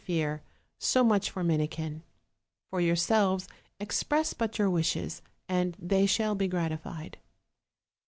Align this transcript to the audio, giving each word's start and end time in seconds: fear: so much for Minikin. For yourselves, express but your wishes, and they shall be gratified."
fear: 0.03 0.41
so 0.79 1.03
much 1.03 1.29
for 1.29 1.43
Minikin. 1.43 2.01
For 2.71 2.81
yourselves, 2.81 3.47
express 3.79 4.33
but 4.33 4.57
your 4.57 4.67
wishes, 4.67 5.21
and 5.47 5.77
they 5.79 6.07
shall 6.07 6.33
be 6.33 6.47
gratified." 6.47 7.19